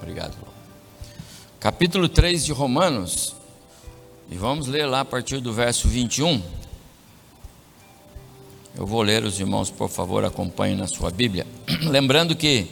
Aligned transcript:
Obrigado. 0.00 0.34
Capítulo 1.60 2.08
3 2.08 2.46
de 2.46 2.52
Romanos, 2.52 3.36
e 4.30 4.34
vamos 4.34 4.66
ler 4.66 4.86
lá 4.86 5.00
a 5.00 5.04
partir 5.04 5.40
do 5.40 5.52
verso 5.52 5.88
21. 5.88 6.42
Eu 8.78 8.86
vou 8.86 9.02
ler, 9.02 9.24
os 9.24 9.38
irmãos, 9.38 9.70
por 9.70 9.90
favor, 9.90 10.24
acompanhem 10.24 10.74
na 10.74 10.86
sua 10.86 11.10
Bíblia. 11.10 11.46
Lembrando 11.84 12.34
que 12.34 12.68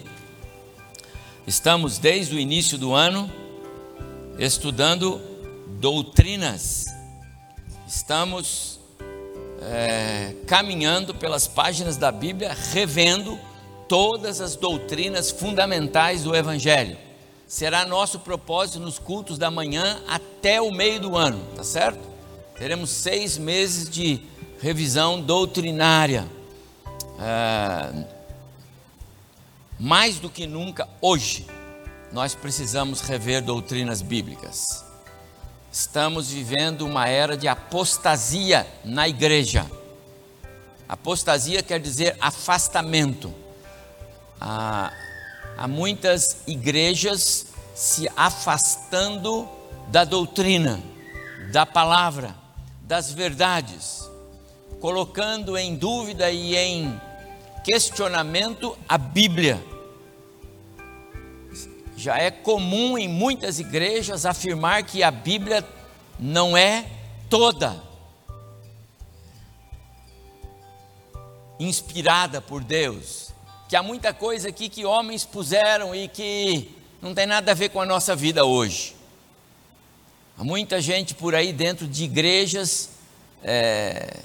estamos 1.47 1.98
desde 1.98 2.34
o 2.34 2.38
início 2.38 2.78
do 2.78 2.94
ano 2.94 3.31
estudando 4.38 5.20
doutrinas, 5.78 6.86
estamos 7.86 8.81
é, 9.60 10.34
caminhando 10.47 11.14
pelas 11.14 11.47
páginas 11.47 11.98
da 11.98 12.10
Bíblia, 12.10 12.56
revendo 12.72 13.38
todas 13.86 14.41
as 14.41 14.56
doutrinas 14.56 15.31
fundamentais 15.31 16.22
do 16.22 16.34
Evangelho 16.34 17.08
será 17.48 17.86
nosso 17.86 18.20
propósito 18.20 18.78
nos 18.78 18.98
cultos 18.98 19.38
da 19.38 19.50
manhã 19.50 20.02
até 20.06 20.60
o 20.60 20.70
meio 20.70 21.00
do 21.00 21.16
ano, 21.16 21.42
tá 21.56 21.64
certo? 21.64 22.06
Teremos 22.58 22.91
seis 22.91 23.38
meses 23.38 23.88
de 23.88 24.20
revisão 24.60 25.20
doutrinária. 25.20 26.28
É, 27.19 28.04
mais 29.80 30.19
do 30.19 30.28
que 30.28 30.46
nunca 30.46 30.86
hoje, 31.00 31.46
nós 32.12 32.34
precisamos 32.34 33.00
rever 33.00 33.42
doutrinas 33.42 34.02
bíblicas. 34.02 34.84
Estamos 35.72 36.30
vivendo 36.30 36.82
uma 36.82 37.08
era 37.08 37.36
de 37.36 37.48
apostasia 37.48 38.66
na 38.84 39.08
igreja. 39.08 39.64
Apostasia 40.88 41.62
quer 41.62 41.80
dizer 41.80 42.16
afastamento. 42.20 43.32
Ah, 44.41 44.92
há 45.59 45.67
muitas 45.67 46.39
igrejas 46.47 47.47
se 47.75 48.09
afastando 48.17 49.48
da 49.89 50.05
doutrina, 50.05 50.81
da 51.50 51.67
palavra, 51.67 52.33
das 52.83 53.11
verdades, 53.11 54.09
colocando 54.81 55.59
em 55.59 55.75
dúvida 55.75 56.31
e 56.31 56.55
em 56.55 57.00
questionamento 57.65 58.78
a 58.89 58.97
Bíblia. 58.97 59.61
Já 61.97 62.16
é 62.16 62.31
comum 62.31 62.97
em 62.97 63.09
muitas 63.09 63.59
igrejas 63.59 64.25
afirmar 64.25 64.84
que 64.84 65.03
a 65.03 65.11
Bíblia 65.11 65.66
não 66.21 66.56
é 66.56 66.87
toda 67.28 67.82
inspirada 71.59 72.41
por 72.41 72.62
Deus 72.62 73.28
que 73.69 73.77
há 73.77 73.83
muita 73.83 74.15
coisa 74.15 74.49
aqui 74.49 74.71
que 74.71 74.87
homens 74.87 75.27
puseram 75.27 75.95
e 75.95 76.09
que 76.09 76.75
não 77.03 77.15
tem 77.15 77.27
nada 77.27 77.53
a 77.53 77.55
ver 77.55 77.69
com 77.69 77.81
a 77.81 77.84
nossa 77.84 78.17
vida 78.17 78.47
hoje. 78.47 78.97
Há 80.39 80.43
muita 80.43 80.81
gente 80.81 81.15
por 81.15 81.34
aí 81.34 81.53
dentro 81.53 81.87
de 81.87 82.05
igrejas, 82.05 82.89
é, 83.45 84.21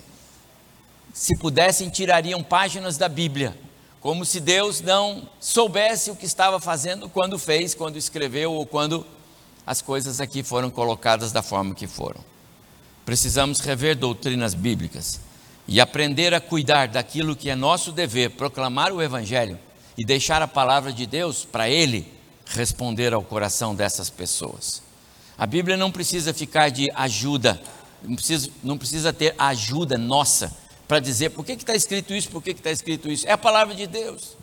se 1.13 1.37
pudessem, 1.37 1.89
tirariam 1.89 2.41
páginas 2.41 2.97
da 2.97 3.09
Bíblia, 3.09 3.53
como 3.99 4.23
se 4.23 4.39
Deus 4.39 4.79
não 4.79 5.27
soubesse 5.41 6.09
o 6.09 6.15
que 6.15 6.25
estava 6.25 6.57
fazendo 6.57 7.09
quando 7.09 7.37
fez, 7.37 7.75
quando 7.75 7.97
escreveu 7.97 8.53
ou 8.53 8.65
quando 8.65 9.05
as 9.67 9.81
coisas 9.81 10.21
aqui 10.21 10.41
foram 10.41 10.69
colocadas 10.69 11.33
da 11.33 11.43
forma 11.43 11.75
que 11.75 11.87
foram. 11.87 12.23
Precisamos 13.05 13.59
rever 13.59 13.97
doutrinas 13.97 14.53
bíblicas 14.53 15.19
e 15.67 15.79
aprender 15.79 16.33
a 16.33 16.41
cuidar 16.41 16.87
daquilo 16.87 17.35
que 17.35 17.49
é 17.49 17.55
nosso 17.55 17.91
dever, 17.91 18.31
proclamar 18.31 18.91
o 18.91 19.01
Evangelho 19.01 19.57
e 19.97 20.03
deixar 20.03 20.41
a 20.41 20.47
palavra 20.47 20.91
de 20.91 21.05
Deus 21.05 21.45
para 21.45 21.69
Ele 21.69 22.11
responder 22.45 23.13
ao 23.13 23.23
coração 23.23 23.73
dessas 23.73 24.09
pessoas. 24.09 24.81
A 25.37 25.45
Bíblia 25.45 25.77
não 25.77 25.91
precisa 25.91 26.33
ficar 26.33 26.69
de 26.69 26.91
ajuda, 26.93 27.61
não 28.03 28.15
precisa, 28.15 28.49
não 28.63 28.77
precisa 28.77 29.13
ter 29.13 29.33
ajuda 29.37 29.97
nossa 29.97 30.55
para 30.87 30.99
dizer 30.99 31.29
por 31.31 31.45
que 31.45 31.53
está 31.53 31.73
escrito 31.73 32.13
isso, 32.13 32.29
por 32.29 32.43
que 32.43 32.51
está 32.51 32.69
escrito 32.69 33.09
isso. 33.09 33.27
É 33.27 33.31
a 33.31 33.37
palavra 33.37 33.73
de 33.73 33.87
Deus. 33.87 34.35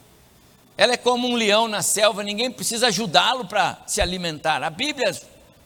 Ela 0.76 0.94
é 0.94 0.96
como 0.96 1.28
um 1.28 1.36
leão 1.36 1.68
na 1.68 1.82
selva, 1.82 2.22
ninguém 2.22 2.50
precisa 2.50 2.86
ajudá-lo 2.86 3.44
para 3.44 3.82
se 3.86 4.00
alimentar. 4.00 4.62
A 4.62 4.70
Bíblia 4.70 5.14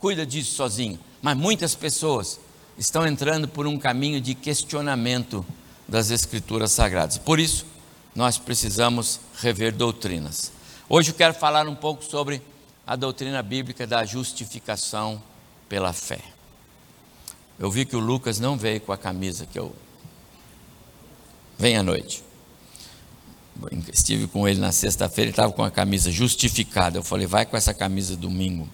cuida 0.00 0.26
disso 0.26 0.56
sozinha, 0.56 0.98
mas 1.22 1.36
muitas 1.36 1.75
pessoas 1.75 2.41
estão 2.78 3.06
entrando 3.06 3.46
por 3.48 3.66
um 3.66 3.78
caminho 3.78 4.20
de 4.20 4.34
questionamento 4.34 5.44
das 5.86 6.10
Escrituras 6.10 6.72
Sagradas. 6.72 7.18
Por 7.18 7.38
isso, 7.38 7.66
nós 8.14 8.38
precisamos 8.38 9.20
rever 9.36 9.74
doutrinas. 9.74 10.52
Hoje 10.88 11.10
eu 11.10 11.14
quero 11.14 11.34
falar 11.34 11.68
um 11.68 11.74
pouco 11.74 12.04
sobre 12.04 12.42
a 12.86 12.96
doutrina 12.96 13.42
bíblica 13.42 13.86
da 13.86 14.04
justificação 14.04 15.22
pela 15.68 15.92
fé. 15.92 16.20
Eu 17.58 17.70
vi 17.70 17.84
que 17.84 17.96
o 17.96 18.00
Lucas 18.00 18.38
não 18.38 18.56
veio 18.56 18.80
com 18.80 18.92
a 18.92 18.98
camisa 18.98 19.46
que 19.46 19.58
eu. 19.58 19.74
Vem 21.58 21.76
à 21.76 21.82
noite. 21.82 22.22
Estive 23.92 24.26
com 24.26 24.48
ele 24.48 24.58
na 24.58 24.72
sexta-feira, 24.72 25.28
ele 25.28 25.32
estava 25.32 25.52
com 25.52 25.62
a 25.62 25.70
camisa 25.70 26.10
justificada. 26.10 26.98
Eu 26.98 27.04
falei, 27.04 27.26
vai 27.26 27.46
com 27.46 27.56
essa 27.56 27.72
camisa 27.72 28.16
domingo. 28.16 28.68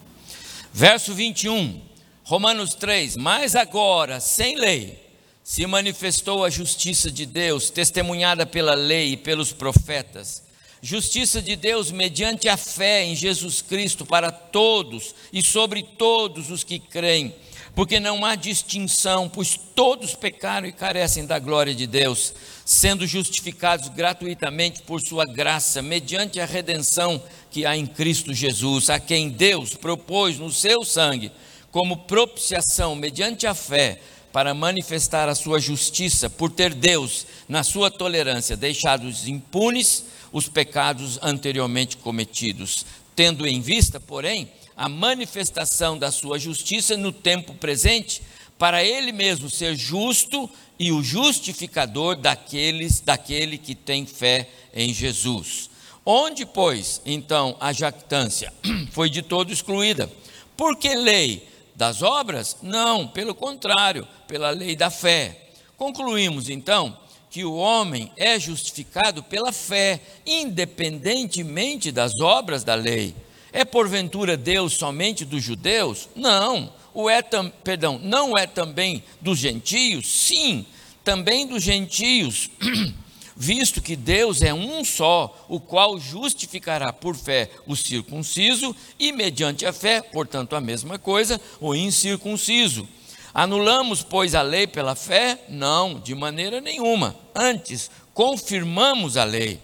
Verso 0.73 1.15
21. 1.15 1.90
Romanos 2.25 2.75
3: 2.75 3.17
Mas 3.17 3.57
agora, 3.57 4.21
sem 4.21 4.57
lei, 4.57 5.11
se 5.43 5.67
manifestou 5.67 6.45
a 6.45 6.51
justiça 6.51 7.11
de 7.11 7.27
Deus, 7.27 7.71
testemunhada 7.71 8.47
pela 8.47 8.75
lei 8.75 9.13
e 9.13 9.17
pelos 9.17 9.53
profetas. 9.53 10.43
Justiça 10.83 11.43
de 11.43 11.57
Deus 11.57 11.91
mediante 11.91 12.49
a 12.49 12.57
fé 12.57 13.05
em 13.05 13.15
Jesus 13.15 13.61
Cristo 13.61 14.07
para 14.07 14.31
todos 14.31 15.15
e 15.33 15.43
sobre 15.43 15.83
todos 15.83 16.51
os 16.51 16.65
que 16.65 16.79
creem, 16.79 17.35
porque 17.75 18.01
não 18.01 18.25
há 18.25 18.35
distinção, 18.35 19.29
pois 19.29 19.59
todos 19.75 20.15
pecaram 20.15 20.67
e 20.67 20.73
carecem 20.73 21.27
da 21.27 21.39
glória 21.39 21.75
de 21.75 21.87
Deus, 21.87 22.33
sendo 22.65 23.07
justificados 23.07 23.89
gratuitamente 23.89 24.83
por 24.83 25.03
Sua 25.03 25.27
graça, 25.27 25.83
mediante 25.83 26.41
a 26.41 26.47
redenção 26.47 27.23
que 27.51 27.67
há 27.67 27.77
em 27.77 27.87
Cristo 27.87 28.33
Jesus, 28.33 28.89
a 28.89 28.99
quem 28.99 29.29
Deus 29.29 29.75
propôs 29.75 30.39
no 30.39 30.51
seu 30.51 30.83
sangue 30.83 31.31
como 31.71 31.99
propiciação 31.99 32.95
mediante 32.95 33.47
a 33.47 33.55
fé 33.55 34.01
para 34.33 34.55
manifestar 34.55 35.29
a 35.29 35.35
sua 35.35 35.59
justiça, 35.59 36.31
por 36.31 36.51
ter 36.51 36.73
Deus, 36.73 37.27
na 37.49 37.63
sua 37.63 37.91
tolerância, 37.91 38.57
deixado 38.57 39.09
impunes 39.27 40.05
os 40.33 40.49
pecados 40.49 41.19
anteriormente 41.23 41.97
cometidos, 41.97 42.87
tendo 43.17 43.47
em 43.47 43.61
vista, 43.61 43.99
porém, 43.99 44.49
a 44.77 44.89
manifestação 44.89 45.99
da 45.99 46.11
sua 46.11 46.39
justiça 46.39 46.97
no 46.97 47.13
tempo 47.13 47.55
presente, 47.55 48.23
para 48.57 48.85
ele 48.85 49.11
mesmo 49.11 49.51
ser 49.51 49.75
justo 49.75 50.49
e 50.79 50.93
o 50.93 51.03
justificador 51.03 52.15
daqueles 52.15 53.01
daquele 53.01 53.59
que 53.59 53.75
tem 53.75 54.07
fé 54.07 54.49
em 54.73 54.95
Jesus. 54.95 55.69
Onde, 56.05 56.47
pois, 56.47 57.03
então 57.05 57.57
a 57.61 57.73
jactância 57.73 58.53
foi 58.93 59.11
de 59.11 59.23
todo 59.23 59.53
excluída? 59.53 60.11
Por 60.57 60.77
que 60.77 60.95
lei? 60.95 61.50
Das 61.81 62.03
obras? 62.03 62.59
Não, 62.63 63.09
pelo 63.09 63.35
contrário, 63.35 64.07
pela 64.29 64.51
lei 64.51 64.77
da 64.77 64.91
fé. 64.91 65.49
Concluímos 65.79 66.51
então 66.51 66.95
que 67.31 67.43
o 67.43 67.55
homem 67.55 68.13
é 68.19 68.39
justificado 68.39 69.23
pela 69.23 69.51
fé, 69.51 69.99
independentemente 70.27 71.91
das 71.91 72.21
obras 72.21 72.63
da 72.65 72.75
lei. 72.75 73.15
É 73.51 73.65
porventura 73.65 74.37
Deus 74.37 74.75
somente 74.75 75.25
dos 75.25 75.43
judeus? 75.43 76.11
Não. 76.15 76.71
O 76.93 77.09
é 77.09 77.23
tam, 77.23 77.49
perdão, 77.65 77.99
não 77.99 78.37
é 78.37 78.47
também 78.47 79.03
dos 79.19 79.39
gentios? 79.39 80.07
Sim, 80.07 80.67
também 81.03 81.47
dos 81.47 81.63
gentios. 81.63 82.51
visto 83.43 83.81
que 83.81 83.97
Deus 83.97 84.43
é 84.43 84.53
um 84.53 84.85
só, 84.85 85.47
o 85.49 85.59
qual 85.59 85.99
justificará 85.99 86.93
por 86.93 87.17
fé 87.17 87.51
o 87.67 87.75
circunciso 87.75 88.77
e 88.99 89.13
mediante 89.13 89.65
a 89.65 89.73
fé, 89.73 90.03
portanto 90.03 90.55
a 90.55 90.61
mesma 90.61 90.99
coisa, 90.99 91.41
o 91.59 91.75
incircunciso. 91.75 92.87
Anulamos, 93.33 94.03
pois, 94.03 94.35
a 94.35 94.43
lei 94.43 94.67
pela 94.67 94.95
fé? 94.95 95.43
Não, 95.49 95.99
de 95.99 96.15
maneira 96.15 96.61
nenhuma. 96.61 97.17
Antes, 97.35 97.91
confirmamos 98.13 99.17
a 99.17 99.25
lei. 99.25 99.59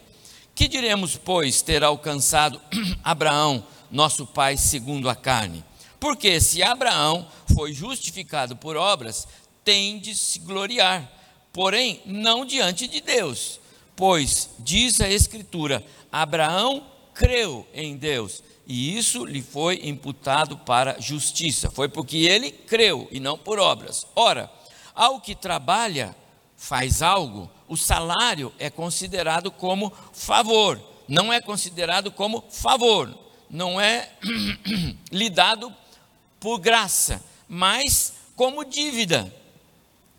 Que 0.55 0.67
diremos, 0.67 1.19
pois, 1.23 1.61
ter 1.61 1.85
alcançado 1.85 2.59
Abraão, 3.05 3.63
nosso 3.91 4.25
pai, 4.25 4.57
segundo 4.57 5.07
a 5.07 5.15
carne? 5.15 5.63
Porque 6.01 6.41
se 6.41 6.63
Abraão 6.63 7.27
foi 7.55 7.75
justificado 7.75 8.57
por 8.57 8.75
obras, 8.75 9.29
tem 9.63 9.99
de 9.99 10.15
se 10.15 10.39
gloriar, 10.39 11.13
porém 11.53 12.01
não 12.07 12.47
diante 12.47 12.89
de 12.89 13.03
Deus. 13.03 13.61
Pois, 13.97 14.51
diz 14.59 15.01
a 15.01 15.09
Escritura: 15.09 15.85
Abraão 16.13 16.87
creu 17.15 17.67
em 17.73 17.97
Deus 17.97 18.43
e 18.67 18.97
isso 18.97 19.25
lhe 19.25 19.41
foi 19.41 19.81
imputado 19.85 20.59
para 20.59 21.01
justiça. 21.01 21.71
Foi 21.71 21.89
porque 21.89 22.19
ele 22.19 22.51
creu 22.51 23.09
e 23.11 23.19
não 23.19 23.39
por 23.39 23.59
obras. 23.59 24.07
Ora, 24.15 24.51
ao 24.95 25.21
que 25.21 25.35
trabalha, 25.35 26.15
faz 26.57 27.01
algo, 27.01 27.51
o 27.69 27.77
salário 27.77 28.53
é 28.59 28.69
considerado 28.69 29.51
como 29.51 29.93
favor, 30.13 30.81
não 31.09 31.33
é 31.33 31.41
considerado 31.41 32.11
como 32.11 32.45
favor, 32.51 33.17
não 33.49 33.81
é 33.81 34.11
lhe 35.13 35.31
dado 35.31 35.73
por 36.41 36.59
graça, 36.59 37.23
mas 37.49 38.15
como 38.35 38.65
dívida. 38.65 39.33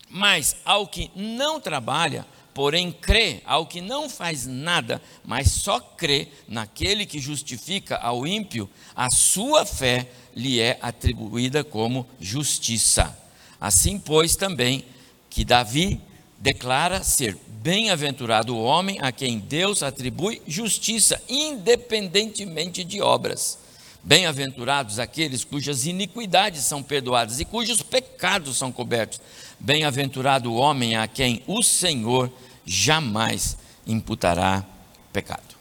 Mas 0.09 0.55
ao 0.63 0.87
que 0.87 1.11
não 1.13 1.59
trabalha, 1.59 2.25
porém 2.57 2.91
crê 2.91 3.39
ao 3.45 3.67
que 3.67 3.79
não 3.79 4.09
faz 4.09 4.47
nada, 4.47 4.99
mas 5.23 5.51
só 5.51 5.79
crê 5.79 6.27
naquele 6.47 7.05
que 7.05 7.19
justifica 7.19 7.97
ao 7.97 8.25
ímpio, 8.25 8.67
a 8.95 9.11
sua 9.11 9.63
fé 9.63 10.09
lhe 10.35 10.59
é 10.59 10.79
atribuída 10.81 11.63
como 11.63 12.03
justiça. 12.19 13.15
Assim, 13.61 13.99
pois, 13.99 14.35
também 14.35 14.83
que 15.29 15.45
Davi 15.45 16.01
declara 16.39 17.03
ser 17.03 17.37
bem-aventurado 17.47 18.55
o 18.55 18.63
homem 18.63 18.97
a 19.01 19.11
quem 19.11 19.37
Deus 19.37 19.83
atribui 19.83 20.41
justiça, 20.47 21.21
independentemente 21.29 22.83
de 22.83 22.99
obras. 23.03 23.59
Bem-aventurados 24.03 24.99
aqueles 24.99 25.43
cujas 25.43 25.85
iniquidades 25.85 26.63
são 26.63 26.81
perdoadas 26.81 27.39
e 27.39 27.45
cujos 27.45 27.81
pecados 27.81 28.57
são 28.57 28.71
cobertos. 28.71 29.19
Bem-aventurado 29.59 30.51
o 30.51 30.55
homem 30.55 30.95
a 30.95 31.07
quem 31.07 31.43
o 31.47 31.61
Senhor 31.61 32.31
jamais 32.65 33.57
imputará 33.85 34.63
pecado. 35.11 35.55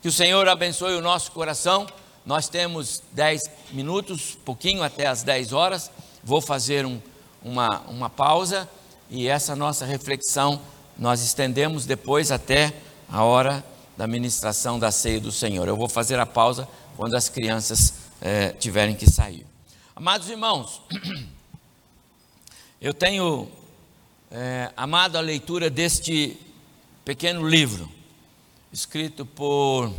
Que 0.00 0.08
o 0.08 0.12
Senhor 0.12 0.48
abençoe 0.48 0.94
o 0.94 1.00
nosso 1.00 1.32
coração. 1.32 1.86
Nós 2.24 2.48
temos 2.48 3.02
10 3.12 3.42
minutos, 3.72 4.36
pouquinho 4.44 4.82
até 4.82 5.06
as 5.06 5.22
10 5.22 5.52
horas. 5.52 5.90
Vou 6.22 6.40
fazer 6.40 6.86
um, 6.86 7.00
uma, 7.42 7.80
uma 7.82 8.08
pausa 8.08 8.68
e 9.10 9.28
essa 9.28 9.54
nossa 9.54 9.84
reflexão 9.84 10.60
nós 10.96 11.22
estendemos 11.22 11.86
depois 11.86 12.30
até 12.30 12.72
a 13.10 13.24
hora 13.24 13.64
da 13.96 14.06
ministração 14.06 14.78
da 14.78 14.90
ceia 14.90 15.20
do 15.20 15.30
Senhor. 15.30 15.68
Eu 15.68 15.76
vou 15.76 15.88
fazer 15.88 16.18
a 16.18 16.26
pausa 16.26 16.68
quando 16.96 17.14
as 17.14 17.28
crianças 17.28 17.94
eh, 18.20 18.50
tiverem 18.58 18.94
que 18.94 19.10
sair. 19.10 19.46
Amados 19.96 20.28
irmãos, 20.28 20.80
eu 22.80 22.92
tenho 22.92 23.48
é, 24.30 24.72
amado 24.76 25.16
a 25.16 25.20
leitura 25.20 25.70
deste 25.70 26.36
pequeno 27.04 27.48
livro, 27.48 27.88
escrito 28.72 29.24
por 29.24 29.94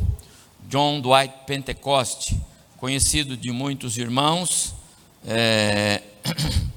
John 0.68 1.00
Dwight 1.00 1.34
Pentecoste, 1.48 2.38
conhecido 2.78 3.38
de 3.38 3.52
muitos 3.52 3.98
irmãos, 3.98 4.76
é, 5.26 6.02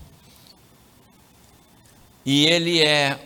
e 2.25 2.47
ele 2.47 2.81
é 2.81 3.19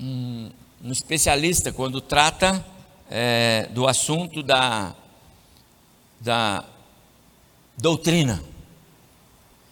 um, 0.00 0.50
um 0.82 0.90
especialista 0.90 1.72
quando 1.72 2.00
trata 2.00 2.66
é, 3.08 3.68
do 3.70 3.86
assunto 3.86 4.42
da, 4.42 4.96
da 6.22 6.64
doutrina. 7.76 8.42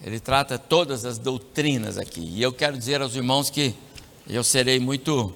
Ele 0.02 0.18
trata 0.18 0.58
todas 0.58 1.04
as 1.04 1.16
doutrinas 1.16 1.96
aqui. 1.96 2.20
E 2.20 2.42
eu 2.42 2.52
quero 2.52 2.76
dizer 2.76 3.00
aos 3.00 3.14
irmãos 3.14 3.50
que 3.50 3.74
eu 4.28 4.42
serei 4.42 4.80
muito, 4.80 5.32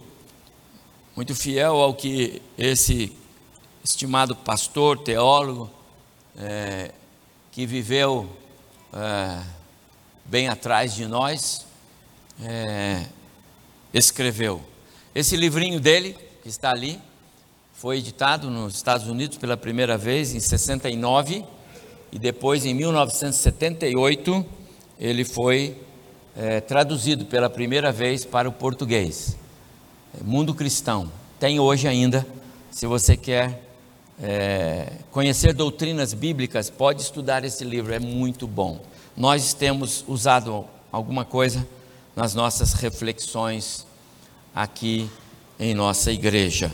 muito 1.15 1.35
fiel 1.35 1.77
ao 1.77 1.95
que 1.95 2.43
esse 2.59 3.13
estimado 3.85 4.35
pastor, 4.35 4.99
teólogo, 4.99 5.71
é, 6.37 6.93
que 7.53 7.65
viveu 7.65 8.29
é, 8.93 9.43
bem 10.25 10.49
atrás 10.49 10.95
de 10.95 11.07
nós, 11.07 11.67
é, 12.43 13.07
escreveu. 13.93 14.65
Esse 15.15 15.37
livrinho 15.37 15.79
dele, 15.79 16.17
que 16.43 16.49
está 16.49 16.71
ali, 16.71 17.01
foi 17.75 17.99
editado 17.99 18.49
nos 18.49 18.77
Estados 18.77 19.09
Unidos 19.09 19.37
pela 19.37 19.57
primeira 19.57 19.99
vez 19.99 20.35
em 20.35 20.41
69 20.41 21.45
e 22.13 22.19
depois, 22.19 22.65
em 22.65 22.73
1978, 22.73 24.47
ele 24.99 25.25
foi 25.25 25.77
é, 26.37 26.61
traduzido 26.61 27.27
pela 27.27 27.51
primeira 27.51 27.91
vez 27.91 28.25
para 28.25 28.49
o 28.49 28.53
português. 28.53 29.37
É, 30.17 30.23
Mundo 30.23 30.55
Cristão. 30.55 31.11
Tem 31.41 31.59
hoje 31.59 31.89
ainda, 31.89 32.25
se 32.71 32.87
você 32.87 33.17
quer 33.17 33.61
é, 34.23 34.93
conhecer 35.11 35.53
doutrinas 35.53 36.15
bíblicas, 36.15 36.71
pode 36.71 37.03
estudar 37.03 37.45
esse 37.45 37.65
livro, 37.65 37.93
é 37.93 37.99
muito 37.99 38.47
bom. 38.47 38.81
Nós 39.17 39.53
temos 39.53 40.05
usado 40.07 40.65
alguma 40.93 41.25
coisa 41.25 41.67
nas 42.15 42.35
nossas 42.35 42.75
reflexões 42.75 43.85
aqui 44.55 45.11
em 45.59 45.75
nossa 45.75 46.13
igreja. 46.13 46.71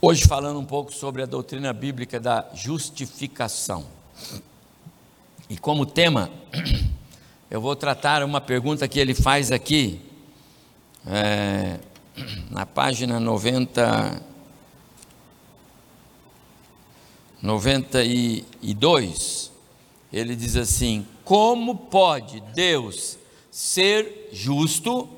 Hoje 0.00 0.28
falando 0.28 0.60
um 0.60 0.64
pouco 0.64 0.94
sobre 0.94 1.24
a 1.24 1.26
doutrina 1.26 1.72
bíblica 1.72 2.20
da 2.20 2.48
justificação. 2.54 3.84
E 5.50 5.58
como 5.58 5.84
tema, 5.84 6.30
eu 7.50 7.60
vou 7.60 7.74
tratar 7.74 8.22
uma 8.22 8.40
pergunta 8.40 8.86
que 8.86 9.00
ele 9.00 9.12
faz 9.12 9.50
aqui, 9.50 10.00
é, 11.04 11.80
na 12.48 12.64
página 12.64 13.18
90, 13.18 14.22
92. 17.42 19.50
Ele 20.12 20.36
diz 20.36 20.54
assim: 20.54 21.04
Como 21.24 21.74
pode 21.74 22.38
Deus 22.54 23.18
ser 23.50 24.28
justo 24.32 25.08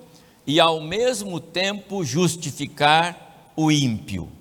e 0.46 0.58
ao 0.58 0.80
mesmo 0.80 1.38
tempo 1.38 2.02
justificar 2.02 3.52
o 3.54 3.70
ímpio? 3.70 4.39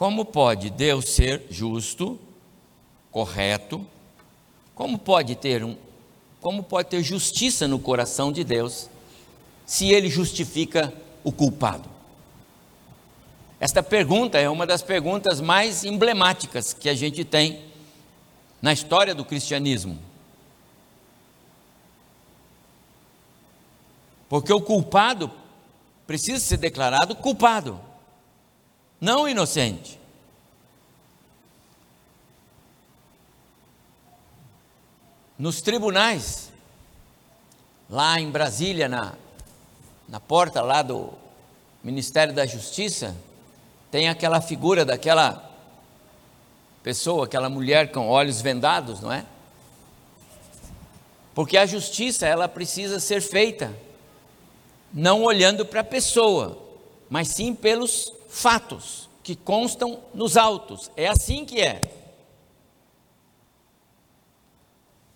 Como 0.00 0.24
pode 0.24 0.70
Deus 0.70 1.10
ser 1.10 1.42
justo, 1.50 2.18
correto? 3.10 3.86
Como 4.74 4.98
pode 4.98 5.36
ter 5.36 5.62
um 5.62 5.76
como 6.40 6.62
pode 6.62 6.88
ter 6.88 7.02
justiça 7.02 7.68
no 7.68 7.78
coração 7.78 8.32
de 8.32 8.42
Deus 8.42 8.88
se 9.66 9.92
ele 9.92 10.08
justifica 10.08 10.90
o 11.22 11.30
culpado? 11.30 11.86
Esta 13.60 13.82
pergunta 13.82 14.38
é 14.38 14.48
uma 14.48 14.66
das 14.66 14.80
perguntas 14.80 15.38
mais 15.38 15.84
emblemáticas 15.84 16.72
que 16.72 16.88
a 16.88 16.94
gente 16.94 17.22
tem 17.22 17.62
na 18.62 18.72
história 18.72 19.14
do 19.14 19.22
cristianismo. 19.22 19.98
Porque 24.30 24.50
o 24.50 24.62
culpado 24.62 25.30
precisa 26.06 26.40
ser 26.40 26.56
declarado 26.56 27.14
culpado 27.14 27.89
não 29.00 29.28
inocente. 29.28 29.98
Nos 35.38 35.62
tribunais, 35.62 36.52
lá 37.88 38.20
em 38.20 38.30
Brasília, 38.30 38.88
na, 38.88 39.14
na 40.06 40.20
porta 40.20 40.60
lá 40.60 40.82
do 40.82 41.12
Ministério 41.82 42.34
da 42.34 42.44
Justiça, 42.44 43.16
tem 43.90 44.08
aquela 44.08 44.40
figura 44.40 44.84
daquela 44.84 45.50
pessoa, 46.82 47.24
aquela 47.24 47.48
mulher 47.48 47.90
com 47.90 48.08
olhos 48.08 48.40
vendados, 48.40 49.00
não 49.00 49.10
é? 49.10 49.24
Porque 51.34 51.56
a 51.56 51.64
justiça, 51.64 52.26
ela 52.26 52.48
precisa 52.48 53.00
ser 53.00 53.22
feita 53.22 53.74
não 54.92 55.22
olhando 55.22 55.64
para 55.64 55.80
a 55.80 55.84
pessoa, 55.84 56.58
mas 57.10 57.26
sim 57.28 57.52
pelos 57.54 58.12
fatos 58.28 59.10
que 59.24 59.34
constam 59.34 60.00
nos 60.14 60.36
autos. 60.36 60.90
É 60.96 61.08
assim 61.08 61.44
que 61.44 61.60
é. 61.60 61.92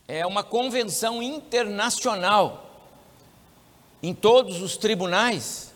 É 0.06 0.26
uma 0.26 0.42
convenção 0.42 1.22
internacional 1.22 2.68
em 4.02 4.12
todos 4.12 4.60
os 4.60 4.76
tribunais 4.76 5.72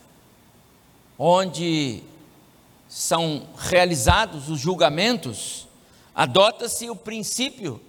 onde 1.17 2.03
são 2.87 3.47
realizados 3.57 4.49
os 4.49 4.59
julgamentos, 4.59 5.67
adota-se 6.13 6.89
o 6.89 6.95
princípio 6.95 7.81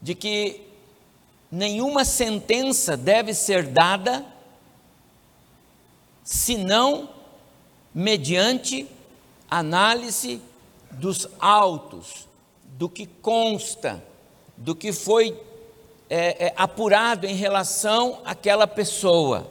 de 0.00 0.14
que 0.14 0.62
nenhuma 1.50 2.04
sentença 2.04 2.96
deve 2.96 3.34
ser 3.34 3.66
dada 3.68 4.24
senão 6.26 7.08
mediante 7.94 8.88
análise 9.48 10.42
dos 10.90 11.28
autos, 11.38 12.26
do 12.64 12.88
que 12.88 13.06
consta, 13.06 14.04
do 14.56 14.74
que 14.74 14.92
foi 14.92 15.40
é, 16.10 16.46
é, 16.46 16.54
apurado 16.56 17.26
em 17.26 17.34
relação 17.34 18.20
àquela 18.24 18.66
pessoa. 18.66 19.48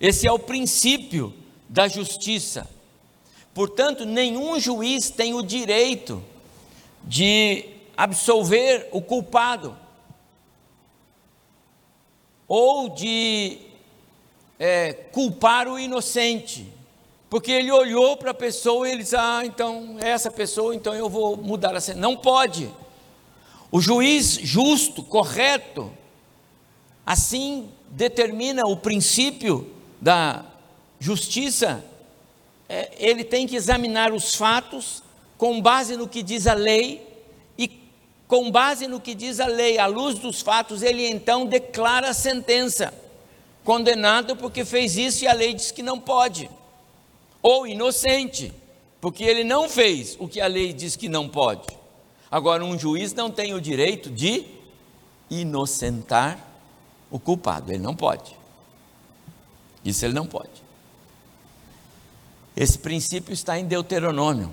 Esse 0.00 0.28
é 0.28 0.32
o 0.32 0.38
princípio 0.38 1.34
da 1.68 1.88
justiça. 1.88 2.70
Portanto, 3.52 4.06
nenhum 4.06 4.60
juiz 4.60 5.10
tem 5.10 5.34
o 5.34 5.42
direito 5.42 6.22
de 7.02 7.64
absolver 7.96 8.88
o 8.92 9.02
culpado 9.02 9.76
ou 12.46 12.88
de 12.88 13.67
é, 14.58 14.92
culpar 14.92 15.68
o 15.68 15.78
inocente, 15.78 16.66
porque 17.30 17.52
ele 17.52 17.70
olhou 17.70 18.16
para 18.16 18.32
a 18.32 18.34
pessoa 18.34 18.88
e 18.88 18.92
ele 18.92 19.02
disse: 19.02 19.16
Ah, 19.16 19.42
então 19.44 19.96
é 20.00 20.10
essa 20.10 20.30
pessoa, 20.30 20.74
então 20.74 20.94
eu 20.94 21.08
vou 21.08 21.36
mudar 21.36 21.76
a 21.76 21.80
cena. 21.80 22.00
Não 22.00 22.16
pode. 22.16 22.70
O 23.70 23.80
juiz 23.80 24.38
justo, 24.42 25.02
correto, 25.02 25.92
assim 27.04 27.68
determina 27.90 28.66
o 28.66 28.76
princípio 28.76 29.70
da 30.00 30.44
justiça, 30.98 31.84
é, 32.68 32.90
ele 32.98 33.24
tem 33.24 33.46
que 33.46 33.56
examinar 33.56 34.12
os 34.12 34.34
fatos 34.34 35.02
com 35.36 35.60
base 35.60 35.96
no 35.96 36.08
que 36.08 36.22
diz 36.22 36.46
a 36.46 36.54
lei, 36.54 37.06
e 37.56 37.70
com 38.26 38.50
base 38.50 38.86
no 38.86 39.00
que 39.00 39.14
diz 39.14 39.38
a 39.38 39.46
lei, 39.46 39.78
à 39.78 39.86
luz 39.86 40.18
dos 40.18 40.42
fatos, 40.42 40.82
ele 40.82 41.06
então 41.06 41.46
declara 41.46 42.10
a 42.10 42.14
sentença. 42.14 42.92
Condenado 43.64 44.36
porque 44.36 44.64
fez 44.64 44.96
isso 44.96 45.24
e 45.24 45.28
a 45.28 45.32
lei 45.32 45.54
diz 45.54 45.70
que 45.70 45.82
não 45.82 45.98
pode. 45.98 46.50
Ou 47.42 47.66
inocente, 47.66 48.52
porque 49.00 49.24
ele 49.24 49.44
não 49.44 49.68
fez 49.68 50.16
o 50.18 50.26
que 50.26 50.40
a 50.40 50.46
lei 50.46 50.72
diz 50.72 50.96
que 50.96 51.08
não 51.08 51.28
pode. 51.28 51.66
Agora, 52.30 52.64
um 52.64 52.78
juiz 52.78 53.14
não 53.14 53.30
tem 53.30 53.54
o 53.54 53.60
direito 53.60 54.10
de 54.10 54.44
inocentar 55.30 56.38
o 57.10 57.18
culpado, 57.18 57.72
ele 57.72 57.82
não 57.82 57.94
pode. 57.94 58.36
Isso 59.84 60.04
ele 60.04 60.14
não 60.14 60.26
pode. 60.26 60.62
Esse 62.56 62.78
princípio 62.78 63.32
está 63.32 63.58
em 63.58 63.64
Deuteronômio. 63.64 64.52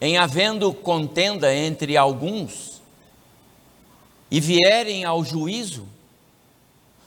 Em 0.00 0.18
havendo 0.18 0.72
contenda 0.74 1.54
entre 1.54 1.96
alguns 1.96 2.82
e 4.30 4.40
vierem 4.40 5.04
ao 5.04 5.24
juízo, 5.24 5.88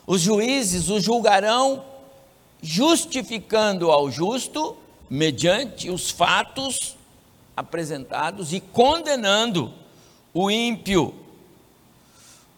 os 0.10 0.22
juízes 0.22 0.90
o 0.90 1.00
julgarão 1.00 1.86
justificando 2.64 3.92
ao 3.92 4.10
justo 4.10 4.76
mediante 5.08 5.92
os 5.92 6.10
fatos 6.10 6.98
apresentados 7.56 8.52
e 8.52 8.60
condenando 8.60 9.72
o 10.34 10.50
ímpio. 10.50 11.14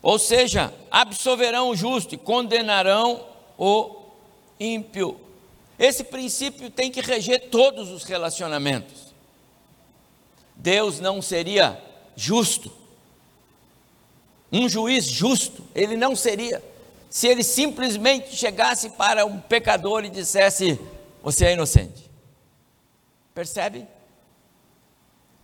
Ou 0.01 0.17
seja, 0.17 0.73
absolverão 0.89 1.71
o 1.71 1.75
justo 1.75 2.15
e 2.15 2.17
condenarão 2.17 3.21
o 3.57 3.97
ímpio. 4.57 5.19
Esse 5.77 6.05
princípio 6.05 6.69
tem 6.69 6.89
que 6.89 7.01
reger 7.01 7.49
todos 7.49 7.89
os 7.89 8.05
relacionamentos. 8.05 9.13
Deus 10.55 11.01
não 11.01 11.21
seria 11.21 11.83
justo, 12.15 12.71
um 14.49 14.69
juiz 14.69 15.03
justo, 15.03 15.61
ele 15.75 15.97
não 15.97 16.15
seria, 16.15 16.70
se 17.11 17.27
ele 17.27 17.43
simplesmente 17.43 18.33
chegasse 18.33 18.89
para 18.91 19.25
um 19.25 19.37
pecador 19.37 20.05
e 20.05 20.09
dissesse: 20.09 20.79
Você 21.21 21.45
é 21.45 21.53
inocente. 21.53 22.09
Percebe? 23.35 23.85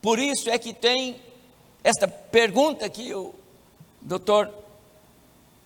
Por 0.02 0.18
isso 0.18 0.50
é 0.50 0.58
que 0.58 0.74
tem 0.74 1.20
esta 1.84 2.08
pergunta 2.08 2.90
que 2.90 3.14
o 3.14 3.36
doutor 4.02 4.50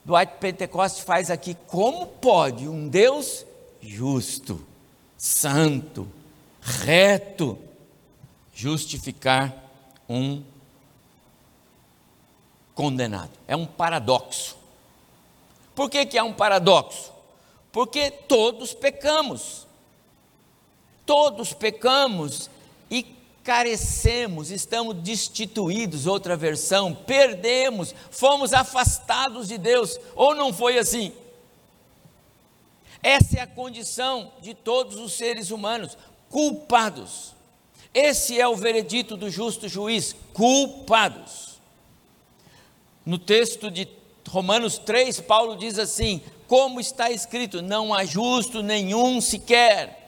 Dwight 0.03 0.34
Pentecoste 0.39 1.03
faz 1.03 1.29
aqui: 1.29 1.55
como 1.67 2.08
pode 2.08 2.67
um 2.67 2.88
Deus 2.88 3.46
justo, 3.79 4.65
santo, 5.15 6.12
reto, 6.60 7.60
justificar 8.51 9.53
um 10.10 10.41
condenado? 12.74 13.34
É 13.48 13.55
um 13.55 13.67
paradoxo. 13.67 14.61
Por 15.81 15.89
que, 15.89 16.05
que 16.05 16.15
é 16.15 16.21
um 16.21 16.31
paradoxo? 16.31 17.11
Porque 17.71 18.11
todos 18.11 18.71
pecamos. 18.71 19.65
Todos 21.07 21.53
pecamos 21.53 22.51
e 22.88 23.01
carecemos, 23.43 24.51
estamos 24.51 24.97
destituídos, 24.97 26.05
outra 26.05 26.38
versão, 26.38 26.93
perdemos, 26.93 27.95
fomos 28.11 28.53
afastados 28.53 29.47
de 29.47 29.57
Deus, 29.57 30.00
ou 30.15 30.35
não 30.35 30.53
foi 30.53 30.77
assim? 30.77 31.11
Essa 33.01 33.39
é 33.39 33.41
a 33.41 33.47
condição 33.47 34.33
de 34.39 34.53
todos 34.53 34.97
os 34.97 35.13
seres 35.13 35.50
humanos, 35.50 35.97
culpados. 36.29 37.33
Esse 37.91 38.39
é 38.39 38.47
o 38.47 38.55
veredito 38.55 39.17
do 39.17 39.31
justo 39.31 39.67
juiz, 39.67 40.15
culpados. 40.31 41.59
No 43.03 43.17
texto 43.17 43.71
de 43.71 44.00
Romanos 44.31 44.79
3, 44.79 45.21
Paulo 45.21 45.55
diz 45.55 45.77
assim: 45.77 46.21
como 46.47 46.79
está 46.79 47.11
escrito, 47.11 47.61
não 47.61 47.93
há 47.93 48.03
justo 48.03 48.63
nenhum 48.63 49.21
sequer 49.21 50.01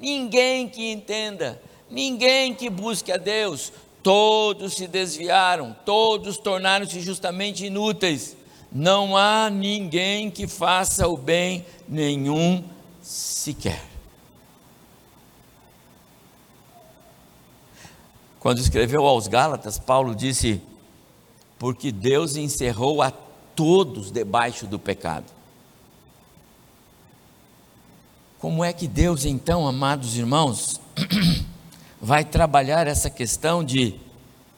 ninguém 0.00 0.68
que 0.68 0.90
entenda, 0.90 1.60
ninguém 1.90 2.54
que 2.54 2.70
busque 2.70 3.12
a 3.12 3.16
Deus. 3.16 3.72
Todos 4.02 4.74
se 4.74 4.86
desviaram, 4.86 5.76
todos 5.84 6.38
tornaram-se 6.38 7.00
justamente 7.00 7.66
inúteis. 7.66 8.36
Não 8.70 9.16
há 9.16 9.50
ninguém 9.50 10.30
que 10.30 10.46
faça 10.46 11.08
o 11.08 11.16
bem, 11.16 11.66
nenhum 11.88 12.62
sequer. 13.02 13.82
Quando 18.38 18.60
escreveu 18.60 19.04
aos 19.04 19.26
Gálatas, 19.26 19.78
Paulo 19.78 20.14
disse: 20.14 20.62
Porque 21.58 21.90
Deus 21.90 22.36
encerrou 22.36 23.02
a 23.02 23.10
todos 23.10 24.10
debaixo 24.10 24.66
do 24.66 24.78
pecado. 24.78 25.26
Como 28.38 28.62
é 28.62 28.72
que 28.72 28.86
Deus, 28.86 29.24
então, 29.24 29.66
amados 29.66 30.16
irmãos, 30.16 30.80
vai 32.00 32.24
trabalhar 32.24 32.86
essa 32.86 33.10
questão 33.10 33.64
de 33.64 33.96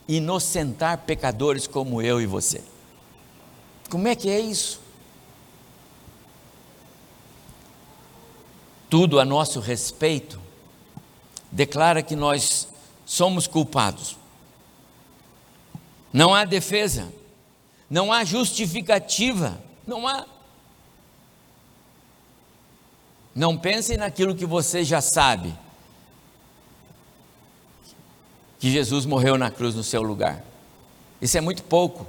inocentar 0.07 0.99
pecadores 0.99 1.67
como 1.67 2.03
eu 2.03 2.21
e 2.21 2.27
você? 2.27 2.63
Como 3.89 4.07
é 4.07 4.15
que 4.15 4.29
é 4.29 4.39
isso? 4.39 4.81
Tudo 8.91 9.19
a 9.19 9.25
nosso 9.25 9.61
respeito 9.61 10.39
declara 11.51 12.03
que 12.03 12.15
nós 12.15 12.69
somos 13.07 13.47
culpados. 13.47 14.20
Não 16.13 16.35
há 16.35 16.45
defesa, 16.45 17.09
não 17.89 18.13
há 18.13 18.25
justificativa, 18.25 19.61
não 19.87 20.07
há 20.07 20.27
não 23.35 23.57
pensem 23.57 23.97
naquilo 23.97 24.35
que 24.35 24.45
você 24.45 24.85
já 24.85 25.01
sabe. 25.01 25.55
Que 28.59 28.71
Jesus 28.71 29.07
morreu 29.07 29.39
na 29.39 29.51
cruz 29.51 29.75
no 29.75 29.85
seu 29.85 30.03
lugar. 30.03 30.45
Isso 31.23 31.39
é 31.39 31.41
muito 31.41 31.63
pouco 31.63 32.07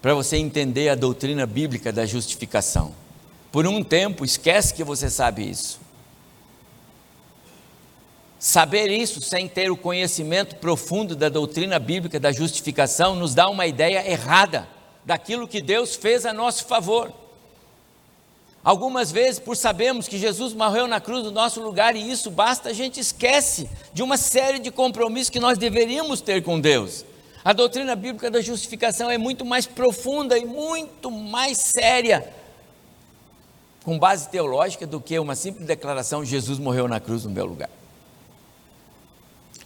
para 0.00 0.14
você 0.14 0.36
entender 0.36 0.88
a 0.88 0.94
doutrina 0.94 1.46
bíblica 1.46 1.92
da 1.92 2.04
justificação. 2.04 2.94
Por 3.52 3.66
um 3.66 3.84
tempo, 3.84 4.24
esquece 4.24 4.74
que 4.74 4.82
você 4.82 5.08
sabe 5.08 5.48
isso. 5.48 5.80
Saber 8.44 8.90
isso 8.90 9.22
sem 9.22 9.48
ter 9.48 9.70
o 9.70 9.76
conhecimento 9.76 10.56
profundo 10.56 11.16
da 11.16 11.30
doutrina 11.30 11.78
bíblica 11.78 12.20
da 12.20 12.30
justificação 12.30 13.14
nos 13.14 13.34
dá 13.34 13.48
uma 13.48 13.66
ideia 13.66 14.06
errada 14.06 14.68
daquilo 15.02 15.48
que 15.48 15.62
Deus 15.62 15.96
fez 15.96 16.26
a 16.26 16.32
nosso 16.34 16.66
favor. 16.66 17.10
Algumas 18.62 19.10
vezes, 19.10 19.38
por 19.38 19.56
sabermos 19.56 20.06
que 20.06 20.18
Jesus 20.18 20.52
morreu 20.52 20.86
na 20.86 21.00
cruz 21.00 21.24
no 21.24 21.30
nosso 21.30 21.58
lugar 21.62 21.96
e 21.96 22.10
isso 22.10 22.30
basta, 22.30 22.68
a 22.68 22.72
gente 22.74 23.00
esquece 23.00 23.66
de 23.94 24.02
uma 24.02 24.18
série 24.18 24.58
de 24.58 24.70
compromissos 24.70 25.30
que 25.30 25.40
nós 25.40 25.56
deveríamos 25.56 26.20
ter 26.20 26.42
com 26.42 26.60
Deus. 26.60 27.02
A 27.42 27.54
doutrina 27.54 27.96
bíblica 27.96 28.30
da 28.30 28.42
justificação 28.42 29.10
é 29.10 29.16
muito 29.16 29.42
mais 29.42 29.64
profunda 29.64 30.36
e 30.36 30.44
muito 30.44 31.10
mais 31.10 31.56
séria, 31.74 32.30
com 33.82 33.98
base 33.98 34.28
teológica, 34.28 34.86
do 34.86 35.00
que 35.00 35.18
uma 35.18 35.34
simples 35.34 35.66
declaração: 35.66 36.22
Jesus 36.22 36.58
morreu 36.58 36.86
na 36.86 37.00
cruz 37.00 37.24
no 37.24 37.30
meu 37.30 37.46
lugar. 37.46 37.70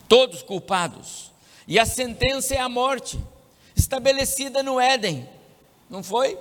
Todos 0.08 0.42
culpados, 0.42 1.30
e 1.66 1.78
a 1.78 1.84
sentença 1.84 2.54
é 2.54 2.58
a 2.58 2.68
morte. 2.68 3.18
estabelecida 3.76 4.62
no 4.62 4.80
Éden, 4.80 5.28
não 5.88 6.02
foi? 6.02 6.36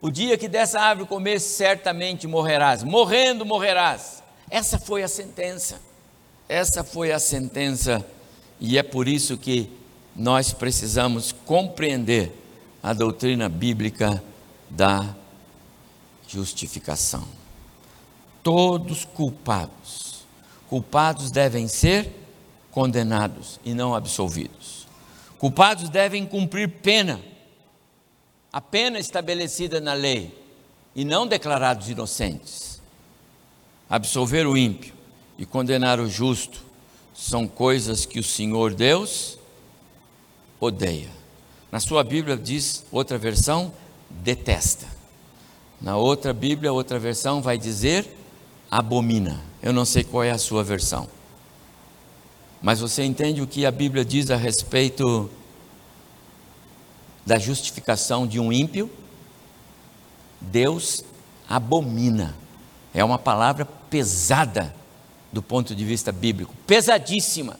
O 0.00 0.10
dia 0.10 0.38
que 0.38 0.48
dessa 0.48 0.80
árvore 0.80 1.08
comer, 1.08 1.40
certamente 1.40 2.26
morrerás. 2.26 2.82
Morrendo, 2.82 3.44
morrerás. 3.44 4.22
Essa 4.48 4.78
foi 4.78 5.02
a 5.02 5.08
sentença. 5.08 5.80
Essa 6.48 6.82
foi 6.82 7.12
a 7.12 7.18
sentença. 7.18 8.04
E 8.58 8.78
é 8.78 8.82
por 8.82 9.08
isso 9.08 9.36
que 9.36 9.70
nós 10.14 10.52
precisamos 10.52 11.32
compreender 11.32 12.32
a 12.82 12.92
doutrina 12.92 13.48
bíblica 13.48 14.22
da 14.68 15.14
justificação. 16.26 17.26
Todos 18.42 19.04
culpados. 19.04 20.24
Culpados 20.68 21.30
devem 21.30 21.68
ser 21.68 22.19
condenados 22.70 23.58
e 23.64 23.74
não 23.74 23.94
absolvidos. 23.94 24.86
Culpados 25.38 25.88
devem 25.88 26.26
cumprir 26.26 26.68
pena, 26.68 27.20
a 28.52 28.60
pena 28.60 28.98
estabelecida 28.98 29.80
na 29.80 29.92
lei, 29.92 30.38
e 30.94 31.04
não 31.04 31.26
declarados 31.26 31.88
inocentes. 31.88 32.80
Absolver 33.88 34.46
o 34.46 34.56
ímpio 34.56 34.94
e 35.38 35.46
condenar 35.46 36.00
o 36.00 36.08
justo 36.08 36.62
são 37.14 37.46
coisas 37.46 38.04
que 38.04 38.18
o 38.18 38.24
Senhor 38.24 38.74
Deus 38.74 39.38
odeia. 40.58 41.08
Na 41.70 41.80
sua 41.80 42.02
Bíblia 42.02 42.36
diz, 42.36 42.84
outra 42.90 43.16
versão, 43.16 43.72
detesta. 44.10 44.86
Na 45.80 45.96
outra 45.96 46.32
Bíblia, 46.32 46.72
outra 46.72 46.98
versão 46.98 47.40
vai 47.40 47.56
dizer 47.56 48.16
abomina. 48.70 49.40
Eu 49.62 49.72
não 49.72 49.84
sei 49.84 50.04
qual 50.04 50.22
é 50.22 50.30
a 50.30 50.38
sua 50.38 50.62
versão. 50.62 51.08
Mas 52.62 52.80
você 52.80 53.04
entende 53.04 53.40
o 53.40 53.46
que 53.46 53.64
a 53.64 53.70
Bíblia 53.70 54.04
diz 54.04 54.30
a 54.30 54.36
respeito 54.36 55.30
da 57.24 57.38
justificação 57.38 58.26
de 58.26 58.38
um 58.38 58.52
ímpio? 58.52 58.90
Deus 60.40 61.04
abomina. 61.48 62.36
É 62.92 63.02
uma 63.04 63.18
palavra 63.18 63.64
pesada 63.64 64.74
do 65.32 65.42
ponto 65.42 65.74
de 65.74 65.84
vista 65.84 66.10
bíblico, 66.10 66.54
pesadíssima. 66.66 67.58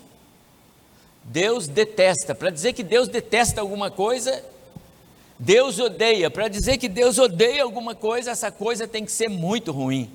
Deus 1.25 1.69
detesta. 1.69 2.35
Para 2.35 2.51
dizer 2.51 2.73
que 2.73 2.83
Deus 2.83 3.09
detesta 3.09 3.61
alguma 3.61 3.91
coisa, 3.91 4.45
Deus 5.39 5.79
odeia. 5.79 6.31
Para 6.31 6.49
dizer 6.49 6.79
que 6.79 6.89
Deus 6.89 7.19
odeia 7.19 7.63
alguma 7.63 7.95
coisa, 7.95 8.33
essa 8.33 8.51
coisa 8.51 8.89
tem 8.89 9.05
que 9.05 9.13
ser 9.13 9.29
muito 9.29 9.73
ruim. 9.73 10.11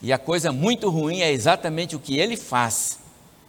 E 0.00 0.12
a 0.12 0.18
coisa 0.18 0.52
muito 0.52 0.90
ruim 0.90 1.20
é 1.20 1.32
exatamente 1.32 1.96
o 1.96 1.98
que 1.98 2.18
ele 2.18 2.36
faz. 2.36 2.98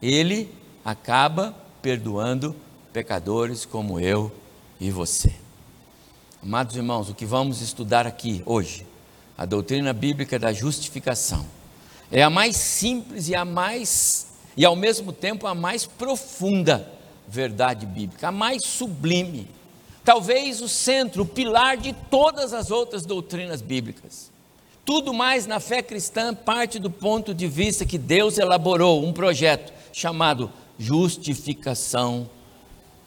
Ele 0.02 0.50
acaba 0.84 1.54
perdoando 1.82 2.56
pecadores 2.94 3.66
como 3.66 4.00
eu 4.00 4.32
e 4.80 4.90
você. 4.90 5.34
Amados 6.42 6.76
irmãos, 6.76 7.10
o 7.10 7.14
que 7.14 7.26
vamos 7.26 7.62
estudar 7.62 8.08
aqui 8.08 8.42
hoje, 8.46 8.88
a 9.38 9.46
doutrina 9.46 9.92
bíblica 9.92 10.40
da 10.40 10.54
justificação, 10.54 11.46
é 12.10 12.24
a 12.24 12.30
mais 12.30 12.56
simples 12.56 13.28
e 13.28 13.36
a 13.36 13.44
mais 13.44 14.28
e 14.56 14.66
ao 14.66 14.76
mesmo 14.76 15.12
tempo 15.12 15.48
a 15.48 15.56
mais 15.56 15.86
profunda 15.86 16.90
verdade 17.28 17.86
bíblica, 17.86 18.30
a 18.30 18.32
mais 18.32 18.66
sublime, 18.66 19.48
talvez 20.04 20.62
o 20.62 20.68
centro, 20.68 21.24
o 21.24 21.26
pilar 21.26 21.78
de 21.78 21.94
todas 22.10 22.54
as 22.54 22.72
outras 22.72 23.06
doutrinas 23.06 23.62
bíblicas. 23.62 24.32
Tudo 24.84 25.14
mais 25.14 25.46
na 25.46 25.60
fé 25.60 25.84
cristã 25.84 26.34
parte 26.34 26.80
do 26.80 26.90
ponto 26.90 27.34
de 27.34 27.48
vista 27.48 27.86
que 27.86 27.98
Deus 27.98 28.38
elaborou 28.38 29.06
um 29.06 29.14
projeto 29.14 29.72
chamado 29.92 30.52
justificação 30.78 32.30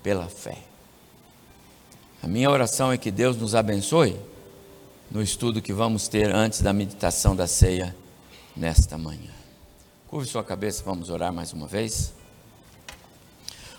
pela 0.03 0.29
fé. 0.29 0.59
A 2.23 2.29
minha 2.29 2.51
oração 2.51 2.93
é 2.93 2.97
que 2.97 3.11
Deus 3.11 3.37
nos 3.37 3.55
abençoe 3.55 4.17
no 5.11 5.23
estudo 5.23 5.61
que 5.61 5.73
vamos 5.73 6.09
ter 6.09 6.35
antes 6.35 6.63
da 6.63 6.73
meditação 6.73 7.35
da 7.35 7.47
ceia 7.47 7.95
nesta 8.57 8.97
manhã. 8.97 9.31
Curve 10.09 10.29
sua 10.29 10.45
cabeça, 10.45 10.83
vamos 10.85 11.11
orar 11.11 11.33
mais 11.33 11.53
uma 11.53 11.67
vez. 11.67 12.13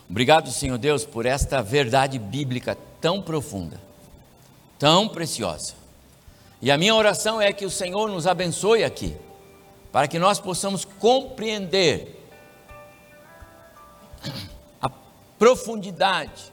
Obrigado, 0.09 0.51
Senhor 0.51 0.77
Deus, 0.77 1.05
por 1.05 1.25
esta 1.25 1.61
verdade 1.61 2.19
bíblica 2.19 2.77
tão 2.99 3.21
profunda, 3.21 3.79
tão 4.77 5.07
preciosa. 5.07 5.73
E 6.61 6.71
a 6.71 6.77
minha 6.77 6.95
oração 6.95 7.41
é 7.41 7.51
que 7.53 7.65
o 7.65 7.69
Senhor 7.69 8.09
nos 8.09 8.27
abençoe 8.27 8.83
aqui, 8.83 9.15
para 9.91 10.07
que 10.07 10.19
nós 10.19 10.39
possamos 10.39 10.85
compreender 10.85 12.22
a 14.81 14.89
profundidade, 15.37 16.51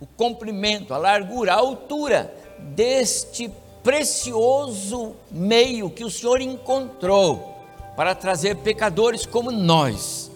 o 0.00 0.06
comprimento, 0.06 0.94
a 0.94 0.98
largura, 0.98 1.54
a 1.54 1.56
altura 1.56 2.34
deste 2.58 3.50
precioso 3.82 5.14
meio 5.30 5.90
que 5.90 6.04
o 6.04 6.10
Senhor 6.10 6.40
encontrou 6.40 7.56
para 7.96 8.14
trazer 8.14 8.56
pecadores 8.56 9.26
como 9.26 9.50
nós, 9.50 10.30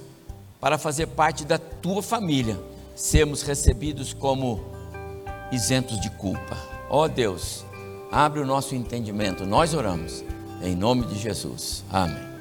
para 0.61 0.79
fazer 0.79 1.07
parte 1.09 1.45
da 1.45 1.59
tua 1.59 2.03
família, 2.03 2.59
sermos 2.95 3.43
recebidos 3.43 4.13
como 4.13 4.65
isentos 5.53 6.01
de 6.01 6.11
culpa. 6.11 6.57
Ó 6.89 7.05
oh 7.05 7.09
Deus, 7.09 7.65
abre 8.11 8.41
o 8.41 8.47
nosso 8.47 8.75
entendimento, 8.75 9.47
nós 9.47 9.75
oramos, 9.75 10.25
em 10.63 10.75
nome 10.75 11.07
de 11.07 11.19
Jesus. 11.19 11.85
Amém. 11.91 12.32